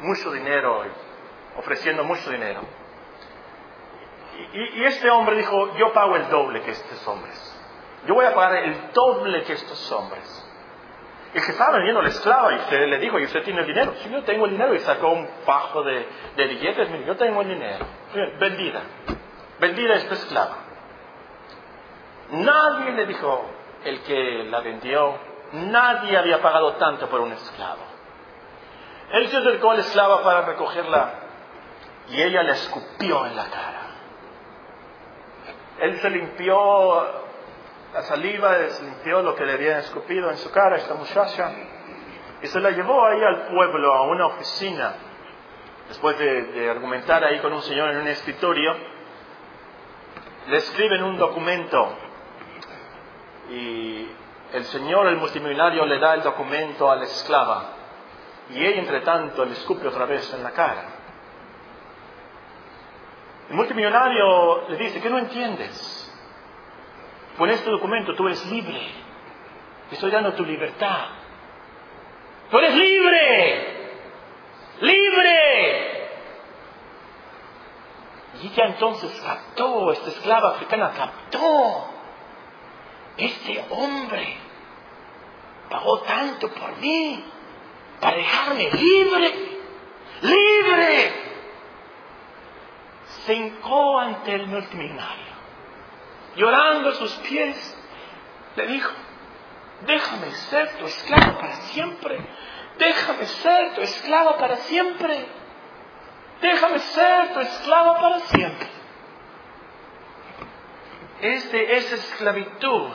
[0.00, 0.84] mucho dinero,
[1.56, 2.60] ofreciendo mucho dinero.
[4.54, 7.48] Y, este hombre dijo, yo pago el doble que estos hombres.
[8.06, 10.48] Yo voy a pagar el doble que estos hombres.
[11.32, 13.94] El que estaba vendiendo la esclava y usted le dijo, ¿y usted tiene el dinero?
[14.02, 14.74] Sí, yo tengo el dinero.
[14.74, 16.90] Y sacó un fajo de, de billetes.
[16.90, 17.86] Mire, yo tengo el dinero.
[18.38, 18.82] Vendida.
[19.62, 20.56] Vendida esta esclava.
[22.32, 23.48] Nadie le dijo,
[23.84, 25.16] el que la vendió,
[25.52, 27.84] nadie había pagado tanto por un esclavo.
[29.12, 31.14] Él se acercó a la esclava para recogerla
[32.08, 33.82] y ella le escupió en la cara.
[35.78, 37.22] él se limpió
[37.94, 41.52] la saliva, se limpió lo que le habían escupido en su cara esta muchacha
[42.42, 44.94] y se la llevó ahí al pueblo, a una oficina.
[45.86, 49.01] Después de, de argumentar ahí con un señor en un escritorio,
[50.48, 51.96] le escriben un documento
[53.50, 54.08] y
[54.52, 57.64] el señor, el multimillonario, le da el documento a la esclava
[58.50, 60.84] y ella, entre tanto, le escupe otra vez en la cara.
[63.48, 65.98] El multimillonario le dice, ¿qué no entiendes?
[67.36, 68.80] Con este documento tú eres libre.
[69.88, 71.06] Te estoy dando tu libertad.
[72.50, 73.90] Tú eres libre.
[74.80, 75.91] Libre.
[78.42, 81.88] Y ella entonces captó, esta esclava africana captó.
[83.16, 84.36] Este hombre
[85.70, 87.24] pagó tanto por mí
[88.00, 89.32] para dejarme libre.
[90.22, 91.12] Libre.
[93.24, 95.32] Se hincó ante el multimillonario
[96.36, 97.76] llorando a sus pies,
[98.56, 98.92] le dijo,
[99.86, 102.18] déjame ser tu esclavo para siempre,
[102.78, 105.26] déjame ser tu esclavo para siempre,
[106.42, 108.68] déjame ser tu esclavo para siempre.
[111.20, 112.90] Es de esa esclavitud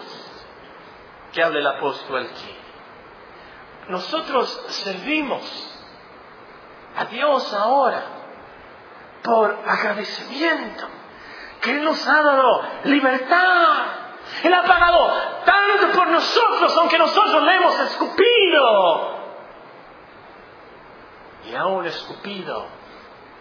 [1.31, 2.55] que habla el apóstol aquí.
[3.87, 5.43] Nosotros servimos
[6.97, 8.03] a Dios ahora
[9.23, 10.87] por agradecimiento
[11.61, 13.85] que Él nos ha dado libertad.
[14.43, 15.09] Él ha pagado
[15.45, 19.17] tanto por nosotros, aunque nosotros le hemos escupido.
[21.45, 22.76] Y aún escupido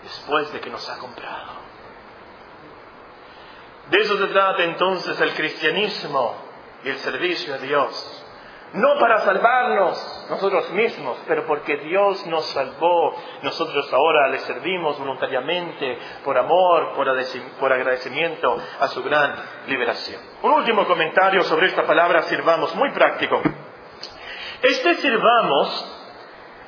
[0.06, 1.66] después de que nos ha comprado.
[3.90, 6.36] De eso se trata entonces el cristianismo
[6.84, 8.24] y el servicio a Dios
[8.72, 15.98] no para salvarnos nosotros mismos, pero porque Dios nos salvó, nosotros ahora le servimos voluntariamente
[16.24, 19.34] por amor, por agradecimiento a su gran
[19.66, 20.20] liberación.
[20.42, 23.40] Un último comentario sobre esta palabra sirvamos, muy práctico.
[24.62, 25.92] Este sirvamos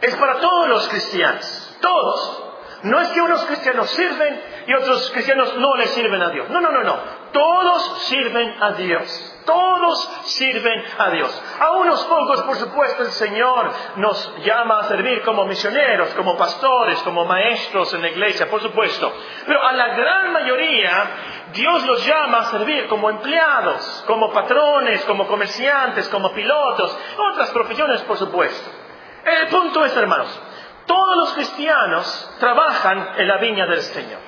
[0.01, 2.48] es para todos los cristianos, todos.
[2.83, 6.49] No es que unos cristianos sirven y otros cristianos no le sirven a Dios.
[6.51, 6.97] No, no, no, no.
[7.33, 9.35] Todos sirven a Dios.
[9.45, 11.43] Todos sirven a Dios.
[11.59, 17.01] A unos pocos, por supuesto, el Señor nos llama a servir como misioneros, como pastores,
[17.03, 19.13] como maestros en la iglesia, por supuesto.
[19.47, 21.11] Pero a la gran mayoría,
[21.53, 26.97] Dios los llama a servir como empleados, como patrones, como comerciantes, como pilotos,
[27.33, 28.71] otras profesiones, por supuesto.
[29.25, 30.41] El punto es, hermanos,
[30.89, 34.19] todos los cristianos trabajan en la viña del Señor.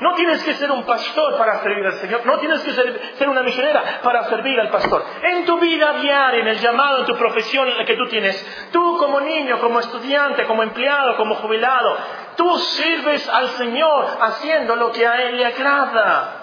[0.00, 2.24] No tienes que ser un pastor para servir al Señor.
[2.24, 5.04] No tienes que ser, una misionera para servir al pastor.
[5.22, 9.20] En tu vida diaria, en el llamado, en tu profesión que tú tienes, tú como
[9.20, 11.98] niño, como estudiante, como empleado, como jubilado,
[12.36, 16.36] tú sirves al Señor haciendo lo que a Él le agrada.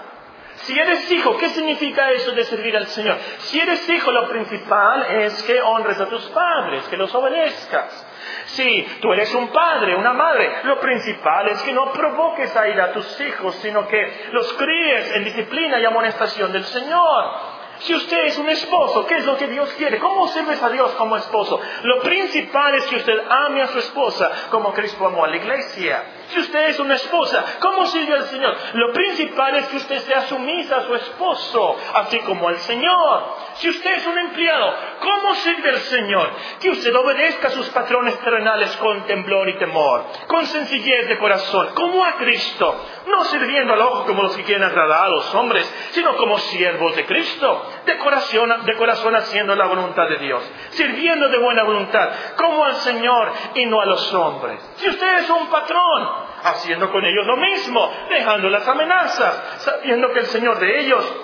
[0.58, 3.18] Si eres hijo, ¿qué significa eso de servir al Señor?
[3.40, 8.06] Si eres hijo, lo principal es que honres a tus padres, que los obedezcas.
[8.46, 12.80] Si tú eres un padre, una madre, lo principal es que no provoques a ir
[12.80, 17.58] a tus hijos, sino que los críes en disciplina y amonestación del Señor.
[17.80, 20.00] Si usted es un esposo, ¿qué es lo que Dios quiere?
[20.00, 21.62] ¿Cómo sirves a Dios como esposo?
[21.84, 26.04] Lo principal es que usted ame a su esposa como Cristo amó a la iglesia.
[26.28, 28.56] Si usted es una esposa, ¿cómo sirve al Señor?
[28.74, 33.24] Lo principal es que usted sea sumisa a su esposo, así como al Señor.
[33.56, 36.30] Si usted es un empleado, ¿cómo sirve al Señor?
[36.60, 41.70] Que usted obedezca a sus patrones terrenales con temblor y temor, con sencillez de corazón,
[41.74, 42.76] como a Cristo,
[43.08, 46.96] no sirviendo al ojo como los que quieren agradar a los hombres, sino como siervos
[46.96, 52.10] de Cristo, de corazón, de corazón haciendo la voluntad de Dios, sirviendo de buena voluntad,
[52.36, 54.60] como al Señor y no a los hombres.
[54.76, 60.20] Si usted es un patrón, haciendo con ellos lo mismo, dejando las amenazas, sabiendo que
[60.20, 61.16] el Señor de ellos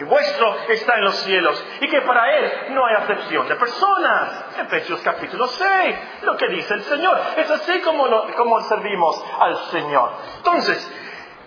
[0.00, 4.44] y vuestro está en los cielos y que para Él no hay acepción de personas.
[4.58, 7.20] Efesios capítulo 6, lo que dice el Señor.
[7.36, 10.12] Es así como, como servimos al Señor.
[10.38, 10.90] Entonces,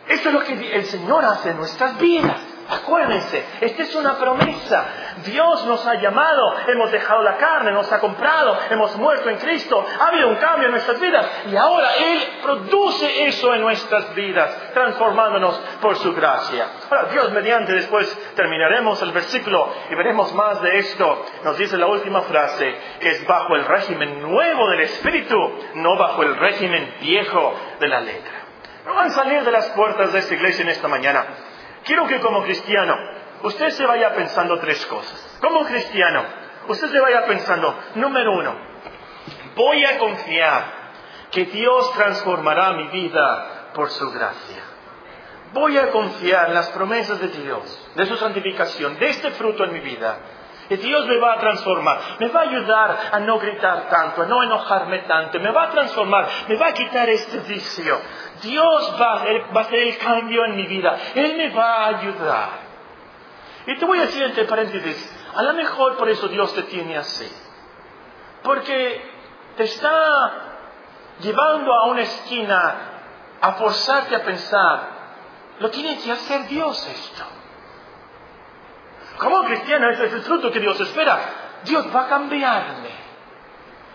[0.08, 2.52] eso es lo que el Señor hace en nuestras vidas.
[2.69, 4.86] Acuérdense, esta es una promesa.
[5.26, 9.86] Dios nos ha llamado, hemos dejado la carne, nos ha comprado, hemos muerto en Cristo,
[9.99, 14.73] ha habido un cambio en nuestras vidas y ahora Él produce eso en nuestras vidas,
[14.73, 16.67] transformándonos por su gracia.
[16.89, 21.26] Ahora, Dios mediante, después terminaremos el versículo y veremos más de esto.
[21.43, 25.35] Nos dice la última frase, que es bajo el régimen nuevo del Espíritu,
[25.75, 28.31] no bajo el régimen viejo de la letra.
[28.85, 31.25] No van a salir de las puertas de esta iglesia en esta mañana
[31.84, 32.96] Quiero que como cristiano
[33.44, 35.38] usted se vaya pensando tres cosas.
[35.42, 36.23] Como cristiano,
[36.67, 38.56] usted se vaya pensando, número uno,
[39.56, 40.63] voy a confiar
[41.31, 44.63] que Dios transformará mi vida por su gracia.
[45.52, 49.73] Voy a confiar en las promesas de Dios, de su santificación, de este fruto en
[49.73, 50.17] mi vida.
[50.69, 54.25] Y Dios me va a transformar, me va a ayudar a no gritar tanto, a
[54.25, 57.99] no enojarme tanto, me va a transformar, me va a quitar este vicio.
[58.41, 61.83] Dios va a, hacer, va a hacer el cambio en mi vida, Él me va
[61.83, 62.49] a ayudar.
[63.65, 66.97] Y te voy a decir entre paréntesis, a lo mejor por eso Dios te tiene
[66.97, 67.29] así.
[68.43, 69.01] Porque
[69.55, 70.31] te está
[71.19, 72.75] llevando a una esquina
[73.41, 74.89] a forzarte a pensar,
[75.59, 77.23] lo tiene que hacer Dios esto.
[79.17, 81.19] Como cristiano, ese es el fruto que Dios espera.
[81.63, 82.89] Dios va a cambiarme.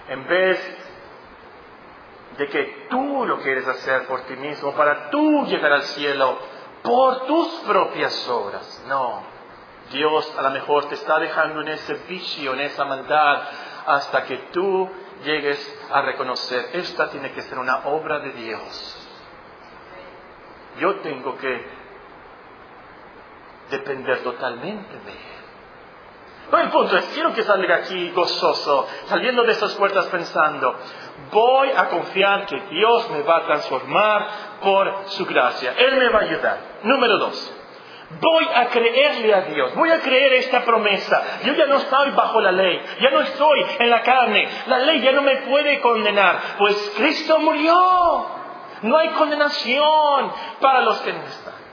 [0.08, 0.78] En vez
[2.38, 6.38] de que tú lo quieres hacer por ti mismo, para tú llegar al cielo,
[6.82, 8.84] por tus propias obras.
[8.86, 9.22] No.
[9.90, 13.42] Dios a lo mejor te está dejando en ese vicio, en esa maldad,
[13.86, 14.88] hasta que tú
[15.24, 19.08] llegues a reconocer, esta tiene que ser una obra de Dios.
[20.78, 21.77] Yo tengo que
[23.70, 25.38] depender totalmente de Él.
[26.50, 30.74] Pero el punto es, quiero que salga aquí gozoso, saliendo de estas puertas pensando,
[31.30, 34.26] voy a confiar que Dios me va a transformar
[34.62, 35.74] por su gracia.
[35.76, 36.58] Él me va a ayudar.
[36.84, 37.54] Número dos,
[38.18, 41.22] voy a creerle a Dios, voy a creer esta promesa.
[41.44, 45.00] Yo ya no estoy bajo la ley, ya no estoy en la carne, la ley
[45.02, 48.38] ya no me puede condenar, pues Cristo murió.
[48.80, 51.67] No hay condenación para los que no están.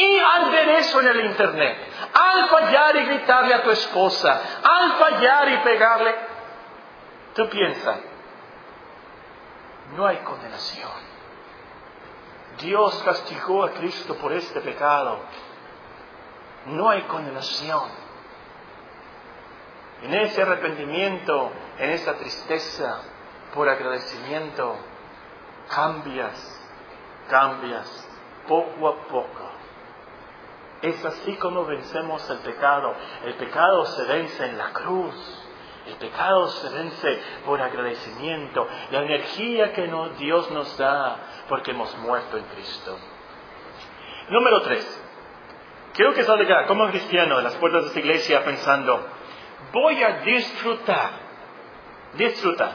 [0.00, 1.76] Y al ver eso en el Internet,
[2.14, 6.14] al fallar y gritarle a tu esposa, al fallar y pegarle,
[7.34, 7.98] tú piensas,
[9.96, 10.92] no hay condenación.
[12.60, 15.18] Dios castigó a Cristo por este pecado.
[16.66, 17.90] No hay condenación.
[20.02, 23.00] En ese arrepentimiento, en esa tristeza,
[23.52, 24.76] por agradecimiento,
[25.68, 26.62] cambias,
[27.28, 28.08] cambias,
[28.46, 29.57] poco a poco.
[30.82, 32.94] Es así como vencemos el pecado.
[33.24, 35.44] El pecado se vence en la cruz.
[35.86, 41.16] El pecado se vence por agradecimiento, la energía que Dios nos da
[41.48, 42.98] porque hemos muerto en Cristo.
[44.28, 45.04] Número tres.
[45.94, 49.04] Quiero que salga como cristiano de las puertas de esta iglesia pensando,
[49.72, 51.10] voy a disfrutar,
[52.14, 52.72] disfrutar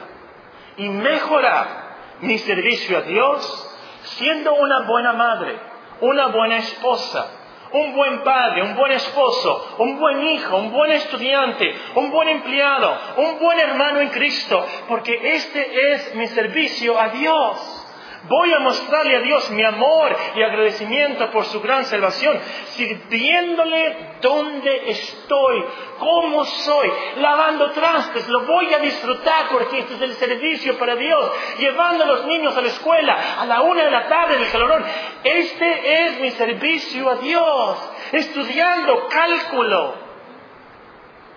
[0.76, 5.58] y mejorar mi servicio a Dios siendo una buena madre,
[6.00, 7.30] una buena esposa,
[7.72, 12.96] un buen padre, un buen esposo, un buen hijo, un buen estudiante, un buen empleado,
[13.16, 17.83] un buen hermano en Cristo, porque este es mi servicio a Dios.
[18.28, 24.90] Voy a mostrarle a Dios mi amor y agradecimiento por su gran salvación, sirviéndole donde
[24.90, 25.64] estoy,
[25.98, 31.32] cómo soy, lavando trastes, lo voy a disfrutar porque este es el servicio para Dios,
[31.58, 34.84] llevando a los niños a la escuela a la una de la tarde del calorón.
[35.22, 37.78] Este es mi servicio a Dios,
[38.12, 40.03] estudiando cálculo,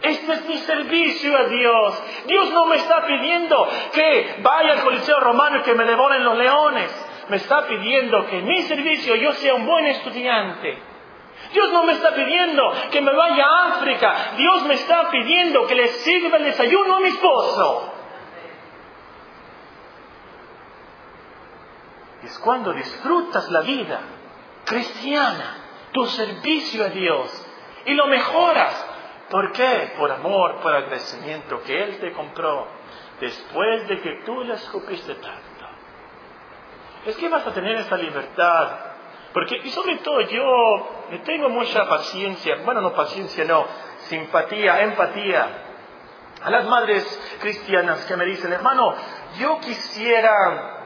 [0.01, 2.03] este es mi servicio a Dios.
[2.27, 6.37] Dios no me está pidiendo que vaya al Coliseo Romano y que me devoren los
[6.37, 7.05] leones.
[7.29, 10.77] Me está pidiendo que en mi servicio yo sea un buen estudiante.
[11.51, 14.33] Dios no me está pidiendo que me vaya a África.
[14.37, 17.93] Dios me está pidiendo que le sirva el desayuno a mi esposo.
[22.23, 24.01] Es cuando disfrutas la vida
[24.65, 25.57] cristiana,
[25.91, 27.47] tu servicio a Dios,
[27.85, 28.96] y lo mejoras
[29.29, 29.93] ¿Por qué?
[29.97, 32.67] Por amor, por agradecimiento que Él te compró
[33.19, 35.67] después de que tú le escupiste tanto.
[37.05, 38.69] Es que vas a tener esa libertad.
[39.33, 43.65] Porque, y sobre todo yo le tengo mucha paciencia, bueno, no paciencia, no,
[44.07, 45.63] simpatía, empatía.
[46.41, 48.93] A las madres cristianas que me dicen, hermano,
[49.37, 50.77] yo quisiera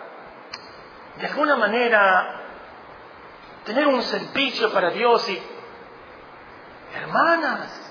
[1.18, 2.42] de alguna manera
[3.66, 5.42] tener un servicio para Dios y,
[6.96, 7.91] hermanas,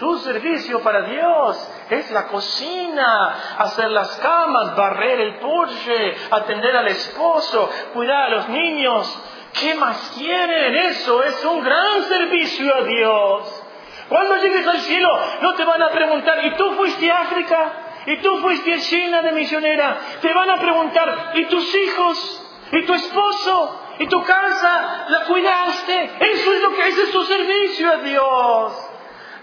[0.00, 6.88] su servicio para Dios es la cocina, hacer las camas, barrer el porche, atender al
[6.88, 9.22] esposo, cuidar a los niños.
[9.52, 10.74] ¿Qué más quieren?
[10.74, 13.62] Eso es un gran servicio a Dios.
[14.08, 17.72] Cuando llegues al cielo, no te van a preguntar, ¿y tú fuiste a África?
[18.06, 19.98] ¿Y tú fuiste a China de misionera?
[20.22, 22.48] Te van a preguntar, ¿y tus hijos?
[22.72, 23.80] ¿Y tu esposo?
[23.98, 25.04] ¿Y tu casa?
[25.08, 26.10] ¿La cuidaste?
[26.20, 28.89] Eso es lo que ese es tu servicio a Dios.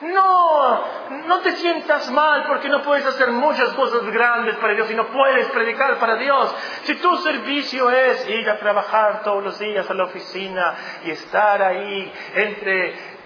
[0.02, 0.86] No,
[1.26, 5.08] no te sientas mal porque no puedes hacer muchas cosas grandes para Dios y no
[5.08, 6.56] puedes predicar para Dios.
[6.84, 11.64] Si tu servicio es ir a trabajar todos los días a la oficina y estar
[11.64, 13.18] ahí entre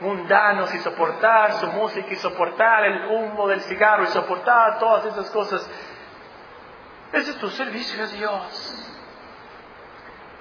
[0.00, 5.30] mundanos y soportar su música y soportar el humo del cigarro y soportar todas esas
[5.30, 5.68] cosas,
[7.12, 8.90] ese es tu servicio a Dios.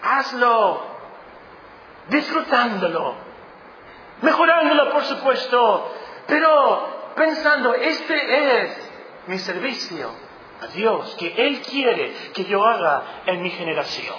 [0.01, 0.93] Hazlo.
[2.09, 3.15] disfrutándolo,
[4.23, 5.93] mejorándolo por supuesto,
[6.25, 8.91] pero pensando, este es
[9.27, 10.09] mi servicio
[10.61, 14.15] a Dios, que Él quiere que yo haga en mi generación.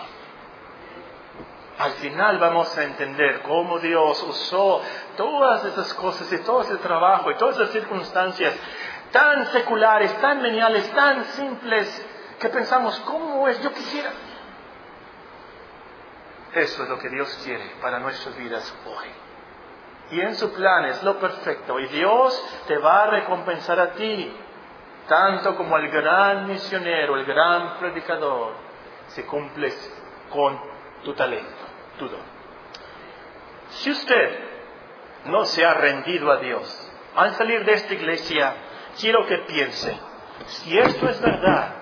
[1.78, 4.80] Al final vamos a entender cómo Dios usó
[5.16, 8.54] todas esas cosas y todo ese trabajo y todas esas circunstancias
[9.10, 12.06] tan seculares, tan meniales, tan simples,
[12.38, 13.60] que pensamos, ¿cómo es?
[13.62, 14.12] Yo quisiera.
[16.52, 19.23] Eso es lo que Dios quiere para nuestras vidas hoy.
[20.10, 21.78] Y en su plan es lo perfecto.
[21.80, 24.34] Y Dios te va a recompensar a ti,
[25.08, 28.52] tanto como el gran misionero, el gran predicador,
[29.08, 29.74] si cumples
[30.30, 30.58] con
[31.04, 31.64] tu talento,
[31.98, 32.34] tu don.
[33.70, 34.38] Si usted
[35.26, 38.54] no se ha rendido a Dios, al salir de esta iglesia,
[38.98, 39.98] quiero que piense,
[40.46, 41.74] si esto es verdad,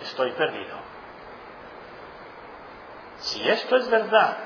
[0.00, 0.76] estoy perdido.
[3.18, 4.36] Si esto es verdad,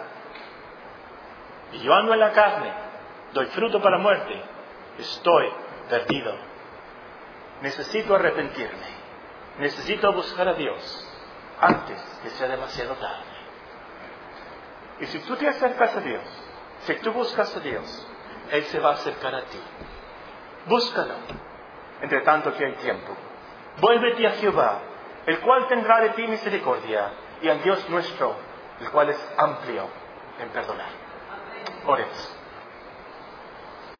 [1.72, 2.85] y yo ando en la carne,
[3.32, 4.42] doy fruto para muerte,
[4.98, 5.52] estoy
[5.88, 6.34] perdido.
[7.62, 8.86] Necesito arrepentirme,
[9.58, 11.12] necesito buscar a Dios
[11.60, 13.36] antes que sea demasiado tarde.
[15.00, 16.22] Y si tú te acercas a Dios,
[16.80, 18.06] si tú buscas a Dios,
[18.50, 19.60] Él se va a acercar a ti.
[20.66, 21.14] Búscalo,
[22.00, 23.14] entre tanto que hay tiempo.
[23.80, 24.80] Vuélvete a Jehová,
[25.26, 27.10] el cual tendrá de ti misericordia,
[27.42, 28.36] y al Dios nuestro,
[28.80, 29.88] el cual es amplio
[30.40, 30.88] en perdonar.
[31.86, 32.35] Oremos.